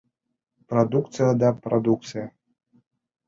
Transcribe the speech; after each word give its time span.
Продукция 0.69 1.27
ла 1.41 1.51
продукция! 1.65 2.25